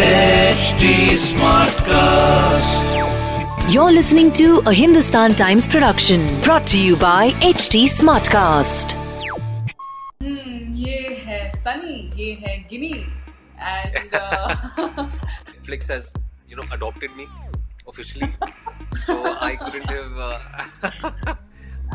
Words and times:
HD 0.00 0.84
Smartcast. 1.22 2.84
You're 3.70 3.92
listening 3.92 4.32
to 4.32 4.60
a 4.66 4.72
Hindustan 4.72 5.34
Times 5.34 5.68
production 5.68 6.22
brought 6.40 6.66
to 6.68 6.78
you 6.82 6.96
by 6.96 7.32
HT 7.48 7.82
Smartcast. 7.96 8.94
हम्म, 10.22 10.74
ये 10.86 11.00
है 11.26 11.40
सनी 11.56 11.98
ये 12.22 12.30
है 12.46 12.56
Ginni 12.70 12.92
and 13.60 13.98
Netflix 15.50 15.92
has, 15.94 16.08
you 16.48 16.56
know, 16.56 16.66
adopted 16.78 17.14
me 17.20 17.26
officially. 17.86 18.32
so 19.04 19.18
I 19.50 19.54
couldn't 19.56 19.90
have. 19.90 20.12
Uh, 20.30 21.36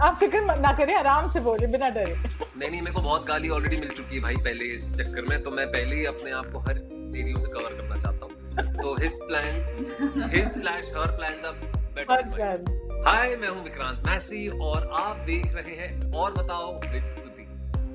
आप 0.04 0.18
फ़िक्र 0.20 0.40
ना 0.62 0.72
करें 0.78 0.94
आराम 0.96 1.30
से 1.34 1.40
बोले 1.40 1.68
बिना 1.74 1.90
डरे 1.98 2.16
नहीं 2.58 2.70
नहीं 2.70 2.82
मेरे 2.82 2.94
को 2.94 3.02
बहुत 3.02 3.26
गाली 3.28 3.50
ऑलरेडी 3.58 3.78
मिल 3.78 3.90
चुकी 3.90 4.16
है 4.16 4.22
भाई 4.22 4.36
पहले 4.48 4.66
इस 4.74 4.96
चक्कर 4.98 5.26
में 5.30 5.42
तो 5.44 5.52
मैं 5.52 5.68
पहले 5.72 5.96
ही 5.96 6.06
अपने 6.06 6.32
आप 6.40 6.52
को 6.54 6.60
हर 6.68 6.80
एरियो 7.20 7.40
से 7.40 7.50
कवर 7.54 7.74
करना 7.78 8.00
चाहता 8.02 8.26
हूँ। 8.26 8.34
तो 8.82 8.94
his 9.02 9.18
plan 9.28 10.30
his 10.34 10.48
slash 10.48 10.92
her 10.98 11.16
plan 11.18 11.46
are 11.46 11.54
better 11.96 12.74
hi 13.08 13.36
मैं 13.42 13.48
हूँ 13.48 13.64
विक्रांत 13.64 14.04
मैसी 14.08 14.48
और 14.70 14.90
आप 15.02 15.24
देख 15.28 15.54
रहे 15.56 15.76
हैं 15.76 16.12
और 16.22 16.34
बताओ 16.34 16.72
with 16.92 17.06
Stuti 17.08 17.48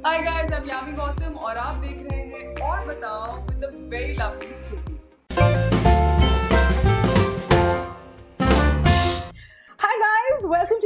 hi 0.06 0.22
guys 0.24 0.52
I 0.52 0.60
am 0.60 0.68
Yami 0.70 0.92
Gautam 0.98 1.34
और 1.48 1.56
आप 1.58 1.76
देख 1.86 2.06
रहे 2.10 2.20
हैं 2.20 2.54
और 2.68 2.86
बताओ 2.86 3.36
with 3.46 3.58
the 3.64 3.72
very 3.92 4.14
lovely 4.14 4.54
Stuti 4.54 5.69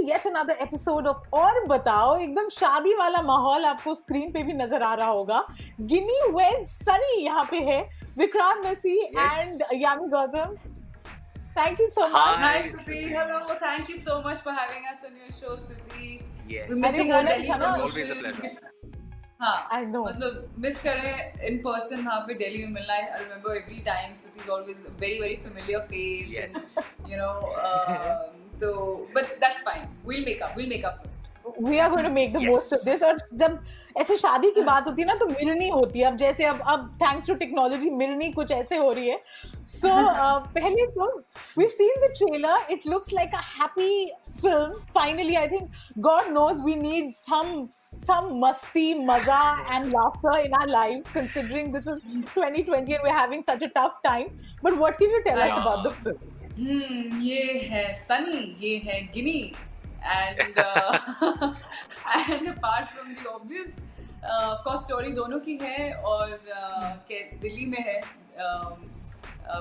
to 0.04 0.10
yet 0.10 0.26
another 0.26 0.56
episode 0.62 1.06
और 1.34 1.64
बताओ 1.66 2.16
एकदम 2.16 2.48
शादी 2.52 2.94
वाला 2.94 3.22
माहौल 3.22 3.64
आपको 3.64 3.94
स्क्रीन 3.94 4.32
पे 4.32 4.42
भी 4.42 4.52
नज़र 4.52 4.82
आ 4.82 4.94
रहा 4.94 5.08
होगा 5.08 5.46
गिनी 5.92 6.20
वेड 6.32 6.66
सनी 6.68 7.24
यहाँ 7.24 7.44
पे 7.50 7.60
है 7.70 7.80
Vikrant 8.18 8.64
Massey 8.64 8.98
and 9.04 9.62
Yami 9.82 10.08
Gautam 10.08 10.54
thank 11.58 11.80
you 11.80 11.88
so 11.88 12.06
Hi. 12.06 12.12
Much 12.12 12.44
Hi 12.44 12.52
Hi, 12.52 12.68
Stuti, 12.68 13.00
hello. 13.10 13.56
Thank 13.64 13.90
you 13.90 13.98
so 13.98 14.20
much 14.22 14.40
for 14.46 14.54
having 14.54 14.88
us 14.92 15.04
on 15.08 15.16
your 15.16 15.34
show, 15.36 15.56
Stuti. 15.66 16.08
Yes. 16.48 16.70
We're 16.70 16.80
missing 16.80 17.12
our 17.12 17.22
Delhi 17.22 17.52
always 17.58 18.10
a 18.10 18.20
pleasure. 18.22 18.72
हाँ 19.40 19.56
I 19.72 19.82
know. 19.86 20.04
मतलब 20.06 20.54
miss 20.58 20.78
करें 20.82 21.46
in 21.46 21.58
person 21.62 22.06
वहाँ 22.06 22.20
पे 22.28 22.34
दिल्ली 22.34 22.64
में 22.64 22.72
मिलना 22.72 22.94
I 22.94 23.02
remember 23.18 23.56
every 23.56 23.80
time 23.86 24.14
Stuti 24.16 24.40
is 24.40 24.50
always 24.50 24.86
very 25.00 25.20
very 25.20 25.36
familiar 25.44 25.86
face 25.92 26.38
Yes. 26.38 26.78
You 27.10 27.16
know 27.16 28.43
तो 28.60 28.72
but 29.14 29.34
that's 29.40 29.62
fine 29.64 29.88
will 30.08 30.24
make 30.26 30.42
up 30.42 30.56
will 30.58 30.68
make 30.68 30.84
up 30.84 31.02
we 31.60 31.78
are 31.78 31.90
going 31.90 32.06
to 32.06 32.12
make 32.12 32.32
the 32.32 32.42
most 32.42 32.74
of 32.74 32.84
this 32.84 33.02
और 33.02 33.18
जब 33.34 33.58
ऐसे 33.98 34.16
शादी 34.16 34.50
की 34.50 34.60
बात 34.68 34.86
होती 34.86 35.02
है 35.02 35.08
ना 35.08 35.14
तो 35.14 35.26
मिलनी 35.26 35.68
होती। 35.68 35.98
है 35.98 36.06
अब 36.06 36.16
जैसे 36.16 36.44
अब 36.44 36.60
अब 36.68 36.86
थैंक्स 37.02 37.26
टू 37.26 37.34
टेक्नोलॉजी 37.42 37.90
मिलनी 37.90 38.30
कुछ 38.32 38.50
ऐसे 38.52 38.76
हो 38.76 38.90
रही 38.92 39.08
है। 39.08 39.18
सो 39.64 39.88
पहले 40.56 40.86
तो 40.96 41.08
we 41.58 41.66
seen 41.76 42.00
the 42.06 42.10
trailer 42.18 42.72
it 42.72 42.86
looks 42.86 43.12
like 43.12 43.34
a 43.34 43.40
happy 43.60 43.90
film 44.40 44.80
finally 44.94 45.34
I 45.34 45.48
think 45.48 45.70
God 46.08 46.32
knows 46.32 46.62
we 46.62 46.74
need 46.82 47.12
some 47.14 47.66
some 48.04 48.24
musty 48.42 48.82
maza 49.08 49.36
and 49.74 49.92
laughter 49.96 50.32
in 50.46 50.54
our 50.60 50.70
lives 50.70 51.10
considering 51.16 51.68
this 51.74 51.84
is 51.92 52.00
2020 52.30 52.78
and 52.78 53.04
we're 53.06 53.14
having 53.18 53.44
such 53.48 53.62
a 53.66 53.68
tough 53.76 54.00
time. 54.06 54.32
But 54.66 54.80
what 54.80 54.98
can 55.02 55.14
you 55.16 55.20
tell 55.28 55.44
us 55.44 55.52
I- 55.52 55.60
about 55.60 55.84
the 55.88 55.92
film? 56.00 56.43
Hmm 56.58 57.20
ये 57.20 57.68
है 57.68 57.82
सनी 57.94 58.40
ये 58.60 58.76
है 58.84 59.00
Ginni 59.14 59.40
and 60.02 60.40
and 60.40 60.58
apart 62.48 62.86
from 62.88 63.08
the 63.12 63.26
obvious 63.26 63.78
of 64.24 64.76
story 64.82 65.10
दोनों 65.12 65.38
की 65.40 65.56
है 65.62 65.92
और 65.92 66.30
uh, 66.30 66.92
के 67.08 67.22
दिल्ली 67.38 67.66
में 67.66 67.78
है 67.78 68.00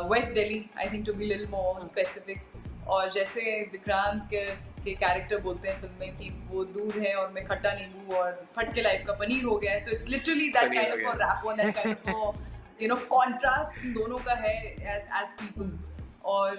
west 0.09 0.33
Delhi 0.33 0.65
I 0.79 0.89
think 0.89 1.05
to 1.05 1.13
be 1.13 1.25
little 1.25 1.47
more 1.51 1.81
specific 1.83 2.87
और 2.87 3.09
जैसे 3.11 3.41
विक्रांत 3.71 4.21
के 4.29 4.45
के 4.83 4.93
कैरेक्टर 4.95 5.41
बोलते 5.41 5.69
हैं 5.69 5.79
फ़िल्म 5.81 5.95
में 5.99 6.17
कि 6.17 6.29
वो 6.47 6.63
दूध 6.65 6.97
है 6.97 7.15
और 7.15 7.31
मैं 7.31 7.45
खट्टा 7.45 7.73
नींबू 7.73 8.15
और 8.15 8.29
फटके 8.55 8.81
लाइफ 8.81 9.05
का 9.07 9.13
पनीर 9.13 9.43
हो 9.43 9.55
गया 9.57 9.71
है। 9.71 9.79
So 9.79 9.91
it's 9.91 10.07
literally 10.09 10.49
that 10.49 10.73
kind 10.73 11.07
of 11.07 11.17
wrap 11.17 11.47
on 11.47 11.57
that 11.57 11.75
kind 11.75 12.13
of 12.15 12.83
you 12.83 12.89
know 12.89 12.95
contrast 13.09 13.85
दोनों 13.97 14.17
का 14.25 14.33
है 14.43 14.55
एज 14.67 15.07
एज 15.21 15.33
पीपल 15.41 15.77
और 16.25 16.57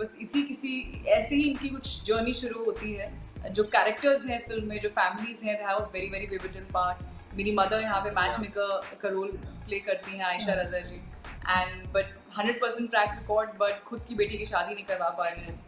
बस 0.00 0.16
इसी 0.20 0.42
किसी 0.42 1.02
ऐसे 1.08 1.34
ही 1.34 1.42
इनकी 1.42 1.68
कुछ 1.68 2.04
जर्नी 2.04 2.32
शुरू 2.34 2.64
होती 2.64 2.92
है 2.92 3.52
जो 3.52 3.64
कैरेक्टर्स 3.64 4.26
हैं 4.26 4.38
फ़िल्म 4.46 4.68
में 4.68 4.80
जो 4.80 4.88
फैमिलीज़ 4.88 5.44
हैं 5.44 5.58
have 5.66 5.76
a 5.76 5.90
very 5.92 6.08
very 6.08 6.26
pivotal 6.26 6.66
part 6.74 7.34
मेरी 7.36 7.52
मदर 7.56 7.80
यहाँ 7.80 8.00
पे 8.00 8.10
मैच 8.10 8.38
मेकर 8.40 8.96
का 9.02 9.08
रोल 9.08 9.28
प्ले 9.66 9.78
करती 9.78 10.16
हैं 10.18 10.24
Ayesha 10.24 10.52
Raza 10.52 10.80
ji. 10.80 11.00
And 11.48 11.86
but 11.92 12.14
hundred 12.38 12.60
percent 12.60 12.90
track 12.90 13.10
record 13.10 13.50
but 13.60 13.82
खुद 13.84 14.04
की 14.08 14.14
बेटी 14.14 14.38
की 14.38 14.44
शादी 14.44 14.74
नहीं 14.74 14.84
करवा 14.84 15.08
पा 15.08 15.28
रही 15.28 15.44
हैं. 15.44 15.65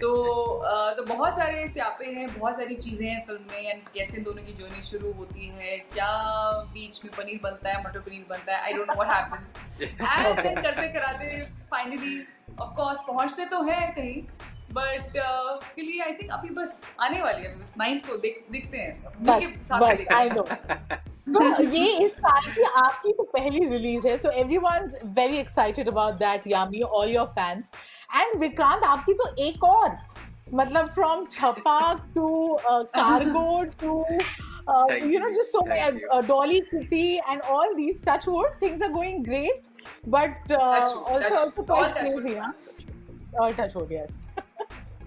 तो 0.00 0.10
तो 0.96 1.02
बहुत 1.04 1.34
सारे 1.34 1.66
स्यापे 1.68 2.06
हैं 2.06 2.26
बहुत 2.28 2.56
सारी 2.56 2.76
चीज़ें 2.76 3.06
हैं 3.08 3.24
फ़िल्म 3.26 3.40
में 3.50 3.70
एंड 3.70 3.82
कैसे 3.94 4.20
दोनों 4.20 4.42
की 4.42 4.52
जर्नी 4.52 4.82
शुरू 4.82 5.12
होती 5.12 5.48
है 5.50 5.76
क्या 5.92 6.10
बीच 6.72 7.00
में 7.04 7.12
पनीर 7.16 7.40
बनता 7.42 7.70
है 7.70 7.84
मटर 7.84 8.00
पनीर 8.00 8.24
बनता 8.30 8.56
है 8.56 8.62
I 8.62 8.72
don't 8.72 8.90
know 8.90 8.94
what 8.94 9.32
happens 9.32 9.54
and 9.82 10.40
then 10.40 10.62
करते 10.62 10.88
कराते 10.92 11.42
फाइनली 11.70 12.18
ऑफ़ 12.60 12.74
कोर्स 12.76 13.04
पहुँचते 13.06 13.44
तो 13.46 13.62
हैं 13.62 13.92
कहीं 13.94 14.22
बट 14.72 15.16
उसके 15.18 15.82
लिए 15.82 16.02
आई 16.02 16.12
थिंक 16.12 16.30
अभी 16.32 16.54
बस 16.54 16.82
आने 17.00 17.22
वाली 17.22 17.42
है 17.42 17.54
बस 17.56 17.74
नाइन्थ 17.78 18.06
को 18.06 18.16
देख 18.18 18.44
देखते 18.52 18.78
हैं 18.78 19.14
बस 19.22 19.70
बस 19.72 20.06
आई 20.12 20.30
नो 20.30 20.42
तो 21.28 21.62
ये 21.64 21.96
इस 22.04 22.12
साल 22.14 22.50
की 22.50 22.62
आपकी 22.62 23.12
तो 23.12 23.22
पहली 23.32 23.64
रिलीज़ 23.66 24.06
है 24.08 24.16
so 24.18 24.30
everyone's 24.36 24.98
very 25.16 25.36
excited 25.38 25.88
about 25.88 26.14
that 26.18 26.46
Yami 26.46 26.80
all 26.92 27.10
your 27.10 27.26
fans 27.34 27.70
and 28.15 28.39
Vikrant 28.41 28.83
आपकी 28.83 29.13
तो 29.21 29.29
एक 29.47 29.63
और 29.63 29.97
मतलब 30.53 30.87
from 30.95 31.25
Chhapaak 31.31 32.05
to 32.15 32.27
Cargo 32.97 33.63
to 33.83 34.03
Thank 34.69 35.03
you 35.09 35.19
know 35.19 35.27
you. 35.31 35.35
just 35.35 35.53
so 35.55 35.59
Thank 35.67 35.69
many 35.81 35.99
you. 36.03 36.07
uh, 36.15 36.21
dolly 36.29 36.57
kitty 36.71 37.03
and 37.33 37.41
all 37.51 37.75
these 37.75 37.99
touch 38.07 38.25
wood 38.31 38.55
things 38.63 38.81
are 38.87 38.89
going 38.95 39.21
great 39.27 39.61
but 40.15 40.51
uh, 40.51 40.57
Touch 40.57 40.95
wood, 40.95 41.05
also 41.11 41.29
touch 41.29 41.37
also 41.37 41.61
wood. 41.61 41.69
All 41.75 41.83
quite 41.83 41.95
touch 41.99 42.09
wood. 42.15 42.25
crazy 42.25 42.35
huh? 42.41 43.43
all 43.43 43.53
touch 43.59 43.75
wood 43.79 43.93
yes 43.97 44.17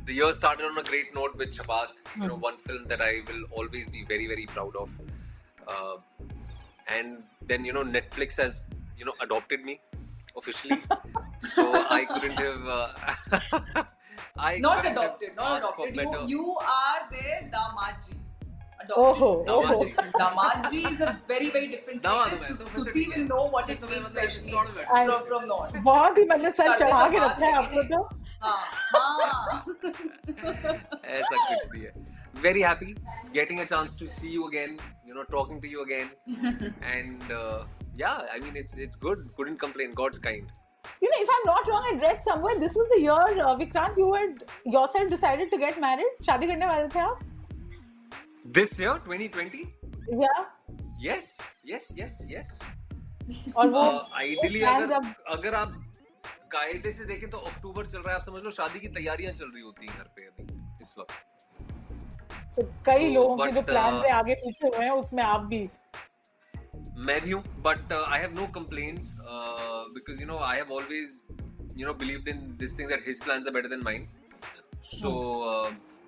the 0.06 0.14
year 0.20 0.32
started 0.38 0.64
on 0.70 0.78
a 0.78 0.82
great 0.82 1.14
note 1.14 1.36
with 1.36 1.50
Chapak, 1.56 1.90
you 2.20 2.26
know, 2.28 2.36
one 2.44 2.56
film 2.68 2.86
that 2.92 3.00
I 3.00 3.10
will 3.28 3.44
always 3.52 3.88
be 3.88 4.02
very, 4.04 4.26
very 4.26 4.46
proud 4.46 4.74
of. 4.74 4.90
Uh, 5.68 5.98
and 6.88 7.22
then, 7.46 7.64
you 7.64 7.72
know, 7.72 7.84
Netflix 7.84 8.38
has, 8.42 8.62
you 8.98 9.04
know, 9.04 9.14
adopted 9.20 9.64
me 9.64 9.80
officially. 10.36 10.82
so 11.44 11.64
I 11.98 12.04
couldn't 12.04 12.38
have. 12.46 12.66
Uh, 12.66 13.84
I 14.36 14.58
not 14.58 14.76
couldn't 14.82 14.96
have 14.96 15.04
adopted 15.04 15.36
not 15.36 15.52
asked 15.52 15.76
for 15.76 15.86
adopted 15.88 15.96
you, 15.96 16.10
better. 16.10 16.24
you 16.34 16.56
are 16.78 17.00
their 17.14 17.38
damaji 17.54 18.16
Oh, 18.96 19.42
adopted 19.42 19.48
oh. 19.48 20.10
damaji 20.20 20.78
is 20.90 21.00
a 21.06 21.10
very 21.30 21.48
very 21.56 21.66
different 21.72 22.02
Damaad 22.02 22.30
status 22.36 22.44
मैं 22.50 22.56
तो 22.60 22.68
Stuti 22.70 23.02
will 23.14 23.26
know 23.32 23.42
what 23.54 23.68
it 23.74 23.80
तो 23.82 23.88
मैं 23.88 23.96
means 23.96 24.08
मतलब 24.08 24.22
especially 24.22 24.52
sort 24.54 24.70
of 24.70 24.78
it. 24.84 24.86
I- 25.00 25.04
from 25.10 25.26
from 25.32 25.44
not 25.50 25.74
बहुत 25.88 26.18
ही 26.18 26.24
मतलब 26.30 26.54
sir 26.60 26.68
करते 26.68 26.84
तो 26.84 26.88
चढ़ा 26.90 27.08
के 27.08 27.20
बात 27.20 27.30
रखा 27.30 27.46
है 27.46 27.52
है 27.52 27.58
आपको 27.58 27.82
तो 27.92 27.98
हाँ 28.42 28.58
हाँ 28.94 29.64
ऐसा 31.18 31.36
कुछ 31.36 31.68
नहीं 31.74 31.82
है 31.84 31.92
very 32.46 32.60
happy 32.68 32.88
getting 33.36 33.60
a 33.60 33.66
chance 33.74 33.94
to 34.02 34.06
see 34.16 34.32
you 34.38 34.48
again 34.48 34.74
you 35.08 35.14
know 35.18 35.24
talking 35.36 35.60
to 35.66 35.70
you 35.74 35.82
again 35.86 36.10
and 36.94 37.32
uh, 37.38 37.58
yeah 38.02 38.22
i 38.34 38.38
mean 38.44 38.56
it's 38.62 38.78
it's 38.86 39.00
good 39.06 39.24
couldn't 39.38 39.60
complain 39.64 39.96
god's 40.02 40.20
kind 40.26 40.54
You 41.01 41.09
know, 41.11 41.21
if 41.21 41.29
I'm 41.29 41.45
not 41.45 41.67
wrong, 41.67 41.85
I 41.87 41.93
read 42.01 42.23
somewhere 42.23 42.57
this 42.59 42.75
was 42.75 42.87
the 42.89 42.99
year 43.01 43.45
uh, 43.45 43.55
Vikrant, 43.57 43.97
you 43.97 44.13
had 44.13 44.43
yourself 44.65 45.09
decided 45.09 45.49
to 45.51 45.57
get 45.57 45.79
married. 45.81 46.21
शादी 46.25 46.47
करने 46.47 46.65
वाले 46.65 46.87
थे 46.95 46.99
आप? 46.99 47.19
this 48.57 48.79
year 48.79 48.93
2020 49.05 49.61
Yeah. 50.17 50.41
yes 51.03 51.29
yes 51.69 51.85
yes 51.99 52.15
yes 52.31 52.49
और 53.57 53.69
वो 53.75 53.81
ideally 54.15 54.59
plans 54.61 54.83
अगर 54.83 54.93
अब- 54.95 55.23
अगर 55.37 55.55
आप 55.55 55.73
कायदे 56.51 56.91
से 56.97 57.05
देखें 57.05 57.29
तो 57.29 57.37
अक्टूबर 57.51 57.85
चल 57.85 57.99
रहा 57.99 58.09
है 58.09 58.15
आप 58.15 58.25
समझ 58.25 58.41
लो 58.43 58.51
शादी 58.59 58.79
की 58.79 58.87
तैयारियाँ 58.97 59.31
चल 59.39 59.51
रही 59.53 59.63
होती 59.63 59.87
हैं 59.87 59.97
घर 59.97 60.09
पे 60.17 60.25
अभी 60.25 60.43
इस 60.81 60.93
वक्त 60.99 61.13
so, 62.55 62.65
कई 62.85 63.07
तो 63.07 63.13
लोगों 63.13 63.37
के 63.37 63.51
जो 63.51 63.61
प्लान 63.71 63.97
uh, 63.99 64.05
है 64.05 64.11
आगे 64.19 64.35
पीछे 64.45 64.67
हुए 64.67 64.85
हैं 64.85 64.91
उसमें 64.91 65.23
आप 65.23 65.41
भी 65.53 65.67
मैं 67.07 67.19
भी 67.21 67.31
हूँ 67.31 67.43
but 67.63 67.93
I 67.93 68.19
have 68.19 68.33
no 68.33 68.45
complaints 68.55 69.11
because 69.93 70.21
you 70.21 70.27
know 70.27 70.37
I 70.39 70.57
have 70.57 70.71
always 70.73 71.21
you 71.77 71.87
know 71.87 71.93
believed 71.93 72.27
in 72.27 72.55
this 72.59 72.77
thing 72.79 72.89
that 72.89 73.07
his 73.07 73.23
plans 73.23 73.47
are 73.47 73.53
better 73.53 73.69
than 73.69 73.81
mine 73.83 74.07
so 74.83 75.11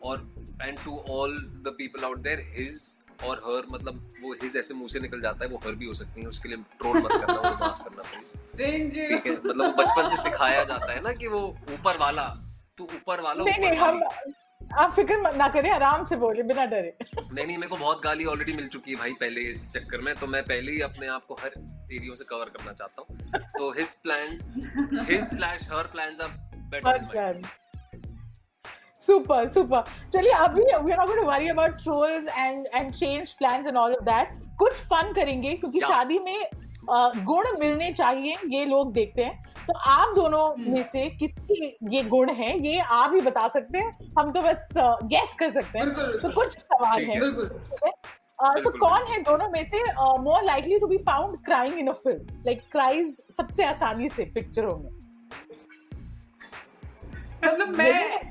और 0.04 0.30
and 0.62 0.78
to 0.86 0.98
all 1.10 1.38
the 1.68 1.74
people 1.78 2.04
out 2.04 2.20
there 2.20 2.40
his 2.58 2.82
और 3.24 3.38
her 3.46 3.64
मतलब 3.72 4.10
वो 4.22 4.34
his 4.34 4.56
ऐसे 4.58 4.74
मुँह 4.74 4.88
से 4.88 5.00
निकल 5.00 5.22
जाता 5.22 5.46
है 5.46 5.52
वो 5.52 5.58
हर 5.66 5.76
भी 5.76 5.86
हो 5.86 5.94
सकती 5.94 6.22
है 6.22 6.28
उसके 6.28 6.50
लिए 6.50 6.58
ट्रोल 6.80 6.98
मत 6.98 7.12
करना 7.12 7.34
वो 7.34 7.56
माफ़ 7.60 7.84
करना 7.84 8.04
प्लीज़ 8.12 8.34
thank 8.62 8.98
you 8.98 9.08
ठीक 9.08 9.26
है 9.28 9.38
मतलब 9.38 9.66
वो 9.66 9.72
बचपन 9.84 10.08
से 10.08 10.22
सिखाया 10.24 10.64
जाता 10.64 10.92
है 10.94 11.02
ना 11.02 11.14
कि 11.14 11.28
वो 11.28 11.42
ऊपर 11.74 11.98
वाला 11.98 12.28
तो 12.78 12.84
ऊपर 12.84 13.22
वाला 13.22 13.44
ऊपर 13.44 13.80
वाली। 13.80 14.34
आप 14.74 14.94
फ़िक्र 14.96 15.18
मत 15.22 15.36
ना 15.38 15.48
करें 15.50 15.70
आराम 15.72 16.04
से 16.06 16.16
बोले 16.16 16.44
बिना 16.44 16.66
डरे। 16.66 16.94
नहीं 17.02 17.46
नहीं 17.46 17.58
मेरे 17.58 17.68
को 17.68 17.78
बहुत 17.78 18.02
गाली 18.04 18.26
ऑलरेडी 18.26 18.54
मिल 18.54 18.68
चुकी 18.68 18.92
है 18.92 18.98
भाई 18.98 19.14
पहले 19.22 19.42
इस 19.52 19.62
चक्कर 19.74 20.02
में 20.02 20.14
तो 20.16 20.28
मैं 20.28 20.42
पहले 20.46 20.72
ही 20.72 20.82
अपने 20.82 21.08
आप 21.08 21.26
को 21.28 21.34
हर 21.42 21.54
एरियो 21.94 22.16
से 22.16 22.26
कवर 22.30 22.50
करना 22.58 22.74
चाहता 22.74 23.02
हूँ। 23.02 23.42
तो 23.58 23.72
his 23.78 23.94
plans 24.04 24.44
his 25.10 25.24
slash 25.24 25.68
her 25.74 25.88
plans 25.94 26.22
are 26.22 26.30
better 26.74 26.98
than 27.16 27.42
super 29.00 29.48
super 29.50 29.84
चलिए 30.14 30.32
अभी 30.34 30.62
we 30.62 30.72
are 30.72 30.98
not 30.98 31.08
going 31.08 31.20
to 31.20 31.26
worry 31.26 31.48
about 31.50 31.82
trolls 31.84 32.28
and 32.28 32.68
and 32.74 32.94
change 32.94 33.34
plans 33.34 33.68
and 33.68 33.78
all 33.78 33.94
of 33.96 34.04
that 34.06 34.40
कुछ 34.60 34.80
फन 34.92 35.14
करेंगे 35.14 35.54
क्योंकि 35.54 35.80
Yeah. 35.80 35.90
शादी 35.92 36.20
में 36.20 36.50
गुण 36.90 37.46
मिलने 37.60 37.92
चाहिए 37.94 38.36
ये 38.50 38.66
लोग 38.66 38.92
देखते 38.94 39.24
हैं। 39.24 39.44
तो 39.68 39.74
आप 39.92 40.14
दोनों 40.16 40.72
में 40.72 40.84
से 40.84 41.10
किसकी 41.12 41.78
ये 41.92 42.04
गुण 42.06 42.30
है 42.34 42.58
ये 42.68 42.80
आप 42.80 43.14
ही 43.14 43.22
बता 43.22 43.48
सकते 43.48 43.80
हैं। 43.80 44.12
हम 44.20 44.32
तो 44.32 44.42
बस 44.42 44.70
गेस 45.06 45.36
कर 45.40 45.52
सकते 45.52 45.80
हैं। 45.80 45.90
तो 46.22 46.30
कुछ 46.32 46.54
सवाल 46.54 47.04
है। 47.04 47.20
बिल्कुल। 47.20 47.48
तो 48.64 48.70
कौन 48.70 49.08
है 49.08 49.22
दोनों 49.24 49.50
में 49.50 49.64
से 49.70 49.82
more 50.22 50.44
likely 50.44 50.80
to 50.80 50.88
be 50.88 50.98
found 51.06 51.38
crying 51.46 51.80
in 51.80 51.88
a 51.88 51.94
film 51.94 52.42
like 52.46 52.62
cries 52.72 53.18
सबसे 53.38 53.66
आसानी 53.66 54.10
से 54.10 54.26
पिक्चरों 54.36 54.78
में 54.78 54.90
मतलब 57.44 57.76
मैं 57.78 58.22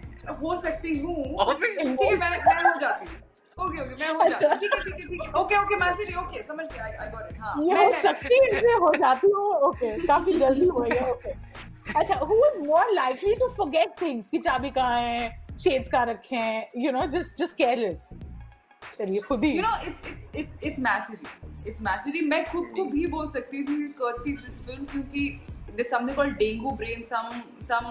हो। 0.41 0.56
सकती 0.56 0.99
हूँ। 0.99 1.14
है 1.14 2.17
मैं 2.17 2.31
हो 2.64 2.79
जाती 2.81 3.06
हूँ। 3.06 3.20
ओके 3.58 3.81
ओके 3.81 3.94
मैं 4.00 4.08
हो 4.14 4.26
जाती 4.29 4.56
ठीक 4.58 4.75
है 4.75 4.81
ठीक 4.85 4.94
है 4.94 5.06
ठीक 5.08 5.20
है। 5.23 5.31
ओके 5.41 5.56
ओके 5.58 5.76
मैसेज 5.81 6.17
ओके 6.19 6.43
समझ 6.43 6.64
गया 6.73 6.85
आई 6.85 7.08
गॉट 7.11 7.31
इट 7.32 7.38
हाँ। 7.41 7.55
ये 7.64 7.75
मैं- 7.75 7.85
हो 7.87 8.03
सकती 8.03 8.35
है 8.35 8.49
इसलिए 8.50 8.75
हो 8.82 8.93
जाती 8.99 9.31
हूँ 9.35 9.44
ओके 9.69 9.93
काफ़ी 10.06 10.32
जल्दी 10.38 10.67
हो 10.67 10.81
गया 10.81 11.06
ओके 11.12 11.31
अच्छा 11.99 12.14
who 12.23 12.37
is 12.47 12.58
more 12.67 12.93
likely 12.94 13.35
to 13.35 13.49
forget 13.56 13.94
things 14.03 14.29
कि 14.29 14.38
चाबी 14.49 14.70
कहाँ 14.79 15.00
है 15.00 15.29
शेड्स 15.64 15.88
कहाँ 15.88 16.06
रखे 16.06 16.37
हैं 16.37 16.69
you 16.85 16.93
know 16.93 17.06
just 17.17 17.38
just 17.43 17.56
careless 17.58 18.08
चलिए 18.99 19.20
खुद 19.20 19.44
ही। 19.44 19.53
You 19.56 19.62
know 19.62 19.75
it's 19.88 20.06
it's 20.11 20.29
it's 20.43 20.61
it's 20.69 20.79
mastery 20.85 21.26
it's 21.70 21.81
mastery 21.88 22.23
मैं 22.29 22.44
खुद 22.52 22.70
को 22.76 22.85
भी 22.91 23.06
बोल 23.17 23.29
सकती 23.31 23.62
थी 23.70 23.79
courtesy 24.02 24.37
this 24.44 24.61
film 24.69 24.87
क्योंकि 24.93 25.25
there's 25.70 25.91
something 25.94 26.17
called 26.20 26.37
dengue 26.43 26.76
brain 26.82 27.02
some 27.09 27.35
some 27.67 27.91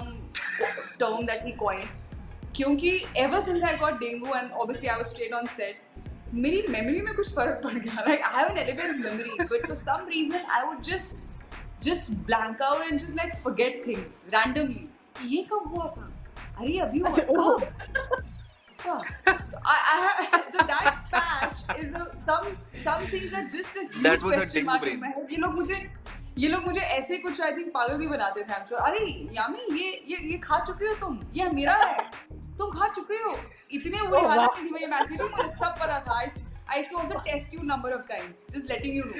term 1.03 1.25
that 1.31 1.43
he 1.49 1.53
coined 1.59 1.93
क्योंकि 2.55 3.05
ever 3.17 3.39
since 3.39 3.63
I 3.63 3.75
got 3.77 3.99
dengue 3.99 4.35
and 4.35 4.51
obviously 4.51 4.87
I 4.87 4.95
was 4.95 5.05
straight 5.05 5.33
on 5.33 5.45
set 5.45 5.79
मेरी 6.33 6.61
मेमोरी 6.69 7.01
में 7.01 7.13
कुछ 7.15 7.33
फ़र्क 7.35 7.63
पड़ 7.63 7.73
गया। 7.73 8.03
Like 8.07 8.21
I 8.21 8.43
have 8.43 8.51
an 8.51 8.57
elephant's 8.57 8.99
memory 8.99 9.43
but 9.43 9.65
for 9.65 9.75
some 9.75 10.07
reason 10.09 10.45
I 10.49 10.65
would 10.67 10.81
just 10.81 11.83
just 11.83 12.11
blank 12.11 12.61
out 12.61 12.81
and 12.81 12.99
just 12.99 13.15
like 13.15 13.33
forget 13.35 13.83
things 13.87 14.25
randomly 14.29 14.89
ये 15.35 15.43
कब 15.43 15.63
हुआ 15.67 15.85
था? 15.85 16.11
अरे 16.59 16.79
अभी 16.79 16.99
हुआ 16.99 17.09
अच्छा, 17.09 17.23
कब 17.23 17.63
हाँ। 18.85 19.01
तो 20.47 20.65
ये 26.39 26.47
लोग 26.47 26.65
मुझे 26.65 26.81
ऐसे 26.81 27.17
कुछ 27.17 27.41
आई 27.41 27.51
थिंक 27.51 27.71
पागल 27.73 27.97
भी 27.97 28.07
बनाते 28.07 28.43
थे 28.43 28.75
अरे 28.75 29.05
यामी 29.33 29.81
ये 29.81 29.91
ये 30.07 30.17
ये 30.31 30.37
खा 30.37 30.59
चुके 30.59 30.85
हो 30.85 30.93
तुम? 30.93 31.19
ये 31.33 31.49
मेरा 31.49 31.75
है। 31.75 32.09
तुम 32.57 32.71
खा 32.71 32.87
चुके 32.95 33.15
हो। 33.23 33.35
इतने 33.71 34.01
बुरे 34.01 34.21
हालात 34.27 34.57
थी 34.57 34.69
मेरे 34.71 34.87
मैसेज 34.87 35.21
में 35.21 35.29
मुझे 35.29 35.49
सब 35.49 35.71
पता 35.81 35.99
था। 36.07 36.19
I 36.71 36.81
too 36.81 36.97
also 36.97 37.19
test 37.23 37.53
you 37.53 37.61
number 37.63 37.93
of 37.93 38.01
times 38.09 38.45
just 38.51 38.69
letting 38.71 38.95
you 38.95 39.03
know 39.03 39.11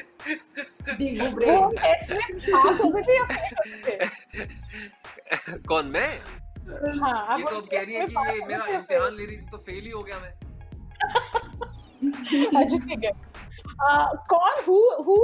dengue 0.96 1.28
brain. 1.36 1.76
Test 1.78 2.12
में 2.12 2.22
पास 2.48 2.82
हो 2.82 2.90
गए 2.90 3.02
थे? 3.02 3.16
आप 3.18 3.30
कौन 5.68 5.86
मैं? 5.88 6.10
हाँ, 7.02 7.38
ये 7.38 7.44
तो 7.44 7.62
कह 7.62 7.82
रही 7.82 7.96
है 7.96 8.06
कि 8.08 8.16
ये 8.28 8.46
मेरा 8.48 8.66
इम्तिहान 8.76 9.14
ले 9.16 9.26
रही 9.26 9.38
थी 9.38 9.50
तो 9.52 9.58
फेल 9.58 9.84
ही 9.84 9.92
हो 9.92 10.04
गया 10.04 10.20
मैं। 10.20 10.34
अच्छा 12.62 12.78
ठीक 12.78 13.04
है। 13.04 13.12
कौन 14.30 14.54
who 14.68 14.80
who 15.04 15.18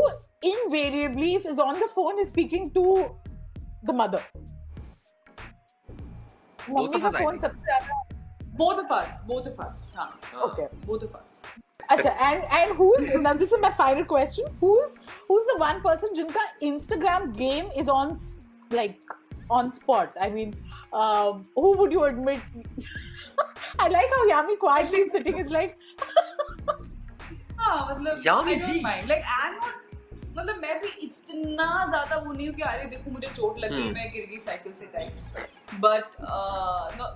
invariably 0.43 1.35
is 1.35 1.61
on 1.61 1.79
the 1.79 1.87
phone 1.95 2.23
speaking 2.25 2.69
to 2.75 2.83
the 3.85 3.95
mother 3.95 4.21
Both 6.67 6.95
of 6.95 7.03
us, 7.05 7.15
I 7.15 7.25
think. 7.25 7.41
सबसे 7.41 7.65
ज़्यादा 7.65 7.99
both 8.61 8.79
of 8.79 8.91
us 8.91 9.21
both 9.27 9.45
of 9.49 9.59
us 9.65 9.77
हाँ 9.97 10.07
okay 10.47 10.65
both 10.85 11.03
of 11.03 11.13
us 11.19 11.35
अच्छा 11.93 12.09
and 12.29 12.43
and 12.57 12.73
who's 12.79 13.13
now 13.21 13.31
this 13.41 13.53
is 13.57 13.61
my 13.61 13.71
final 13.77 14.03
question 14.09 14.49
who's 14.59 14.97
who's 15.29 15.47
the 15.51 15.55
one 15.61 15.79
person 15.85 16.13
जिनका 16.17 16.43
Instagram 16.69 17.29
game 17.37 17.71
is 17.83 17.89
on 17.93 18.11
like 18.79 19.15
on 19.59 19.71
spot 19.77 20.19
I 20.27 20.29
mean 20.35 20.53
um, 20.93 21.41
who 21.55 21.71
would 21.77 21.91
you 21.97 22.03
admit 22.03 22.41
I 23.79 23.87
like 23.95 24.15
how 24.17 24.21
Yami 24.31 24.59
quietly 24.65 25.03
sitting 25.15 25.37
is 25.45 25.49
like 25.49 25.77
हाँ 27.59 27.77
मतलब 27.91 28.21
यामी 28.25 28.53
I 28.53 28.59
don't 28.59 28.73
ji. 28.73 29.07
Like, 29.13 29.23
I'm 29.39 29.57
not- 29.63 29.80
मतलब 30.37 30.59
मैं 30.61 30.79
भी 30.79 30.87
इतना 31.05 31.65
ज़्यादा 31.89 32.15
वो 32.15 32.31
नहीं 32.31 32.47
हूँ 32.47 32.55
कि 32.55 32.61
अरे 32.61 32.85
देखो 32.85 33.11
मुझे 33.11 33.27
चोट 33.27 33.59
लग 33.59 33.71
गई 33.71 33.81
हम्म। 33.81 33.93
मैं 33.93 34.11
गिर 34.13 34.25
गई 34.25 34.39
साइकिल 34.39 34.73
से 34.73 34.85
types 34.93 35.33
but 35.79 36.15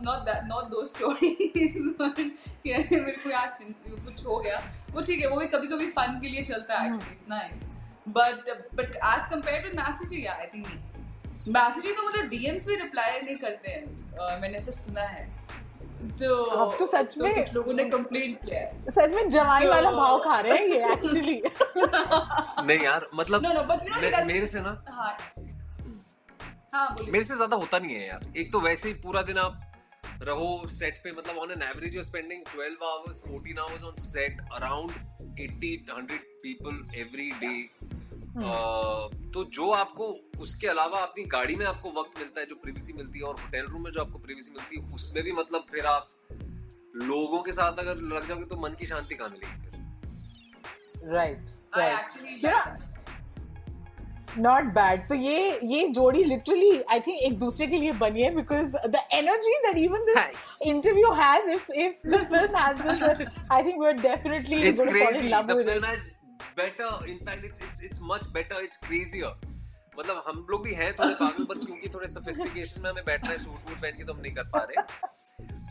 not 0.06 0.26
that 0.26 0.44
not 0.44 0.66
दो 0.66 0.86
स्टोरीज 0.86 1.96
मेरे 2.00 3.12
को 3.12 3.30
यार 3.30 3.58
कुछ 3.62 4.26
हो 4.26 4.38
गया. 4.40 4.62
वो 4.94 5.02
ठीक 5.02 5.20
है 5.20 5.28
वो 5.28 5.38
भी 5.38 5.48
कभी 5.48 5.68
कभी 5.68 5.88
फन 5.92 6.20
के 6.22 6.28
लिए 6.28 6.44
चलता 6.44 6.80
है 6.80 6.90
actually 6.90 7.14
it's 7.14 7.30
nice 7.30 7.68
but 8.08 8.50
but 8.76 8.96
as 8.96 9.30
compare 9.32 9.70
to 9.70 9.78
message 9.78 10.28
I 10.28 10.48
think 10.54 10.68
message 11.48 11.96
तो 11.98 12.08
मतलब 12.08 12.30
डीएम्स 12.30 12.66
भी 12.68 12.76
रिप्लाई 12.76 13.20
नहीं 13.22 13.36
करते 13.36 13.72
हैं. 13.72 13.84
Uh, 14.16 14.42
मैंने 14.42 14.58
ऐसा 14.58 14.72
सुना 14.72 15.02
है. 15.02 15.28
तो 16.20 16.36
अब 16.44 16.76
तो 16.80 16.86
सच 16.88 17.18
में- 17.18 17.36
कुछ 17.36 17.54
लोगों 17.54 17.74
ने 17.74 17.84
कंप्लेन 17.90 18.34
किया 18.46 18.60
है। 18.60 18.92
सच 18.92 19.16
में 19.16 19.30
जवाई 19.30 19.68
वाला 19.68 19.90
तो- 19.92 20.00
भाव 20.00 20.18
खा 20.24 20.40
रहे 20.40 20.58
हैं 20.58 20.68
ये 20.68 20.92
एक्चुअली 20.94 21.42
नहीं 22.68 22.80
यार 22.80 23.08
मतलब 23.16 23.44
No, 23.44 23.54
no, 23.54 23.64
you 23.64 23.80
know, 23.80 24.02
मे- 24.02 24.26
मेरे 24.28 24.48
से 24.48 24.62
ना 24.62 24.84
हाँ। 24.90 25.18
हाँ 26.74 26.96
मेरे 27.02 27.24
से 27.26 27.36
ज़्यादा 27.36 27.58
होता 27.58 27.80
नहीं 27.80 27.96
है 27.96 28.08
यार। 28.08 28.26
एक 28.38 28.52
तो 28.54 28.60
वैसे 28.60 28.88
ही 28.90 28.94
पूरा 29.04 29.22
दिन 29.30 29.38
आप 29.38 29.62
रहो 30.24 30.48
सेट 30.72 31.00
पे 31.04 31.12
मतलब 31.12 31.38
on 31.38 31.52
an 31.52 31.62
average 31.62 31.96
you 31.96 32.04
spending 32.04 32.42
12 32.56 32.84
hours 32.90 33.22
14 33.24 33.60
hours 33.60 33.84
on 33.84 33.96
set 34.04 34.42
around 34.54 34.92
80 35.40 35.72
100 35.90 36.18
people 36.44 36.82
every 37.00 37.30
day 37.42 37.54
तो 39.36 39.44
जो 39.46 39.70
आपको 39.72 40.06
उसके 40.42 40.68
अलावा 40.68 41.00
अपनी 41.00 41.24
गाड़ी 41.32 41.56
में 41.56 41.66
आपको 41.66 41.90
वक्त 42.00 42.20
मिलता 42.20 42.40
है 42.40 42.46
जो 42.46 42.56
प्रिवेसी 42.56 42.94
मिलती 42.94 43.20
है 43.20 43.26
और 43.26 43.40
होटल 43.42 43.66
रूम 43.72 43.84
में 43.84 43.92
जो 43.92 44.02
आपको 44.02 44.20
प्रिवेसी 44.20 44.52
मिलती 44.52 44.80
है 44.80 44.94
उसमें 44.94 45.24
भी 45.24 45.32
मतलब 45.32 45.66
फिर 45.72 45.86
आप 45.86 46.10
लोगों 47.02 47.42
के 47.42 47.52
साथ 47.52 47.80
अगर 47.80 47.98
लग 48.14 48.28
जाओगे 48.28 48.46
तो 48.46 48.56
मन 48.56 48.76
की 48.80 48.86
शांति 48.86 49.16
कहाँ 49.16 49.30
मिलेगी 49.30 49.62
फिर? 49.62 51.12
Right 51.14 51.50
I 51.76 51.80
right 51.80 52.84
not 54.40 54.74
bad 54.74 55.08
तो 55.10 55.16
ये 55.16 55.60
ये 55.64 55.88
जोड़ी 55.90 56.24
लिटरली 56.24 56.72
आई 56.92 57.00
थिंक 57.00 57.22
एक 57.22 57.38
दूसरे 57.40 57.68
के 57.68 57.78
लिए 57.78 57.92
बनी 58.00 58.22
है 58.22 58.34
because 58.36 58.76
the 58.88 59.08
energy 59.14 59.58
that 59.68 59.78
even 59.78 60.06
this. 60.06 60.60
Interview 60.68 61.12
has 61.14 61.50
if 61.52 61.72
if 61.72 62.08
the 62.08 62.26
film 62.26 62.58
has 62.58 62.82
this 62.82 63.04
I 63.52 63.64
think 63.64 63.80
we 63.80 63.88
are 63.88 64.02
definitely 64.02 64.72
going 64.72 64.94
to 64.94 65.06
fall 65.06 65.16
in 65.16 65.30
love 65.30 65.48
the 65.48 65.58
with 65.58 65.70
film 65.70 66.14
better 66.60 66.90
in 67.12 67.20
fact 67.28 67.46
it's 67.50 67.62
it's 67.68 67.82
it's 67.88 68.02
much 68.12 68.26
better 68.36 68.58
it's 68.66 68.78
मतलब 70.00 70.24
हम 70.28 70.48
लोग 70.50 70.64
भी 70.64 70.74
हैं 70.74 70.94
थोड़े 70.94 71.14
पागल 71.14 71.44
पर 71.44 71.58
क्योंकि 71.58 71.90
थोड़े 71.90 72.08
सोफिस्टिकेशन 72.08 72.82
में 72.82 72.90
हमें 72.90 73.06
बैठना 73.06 73.30
है 73.30 73.38
सूट 73.38 73.70
वूट 73.70 73.82
पहन 73.82 73.98
के 73.98 74.04
तो 74.04 74.14
हम 74.14 74.20
नहीं 74.20 74.34
कर 74.36 74.44
पा 74.44 74.60
रहे। 74.72 74.82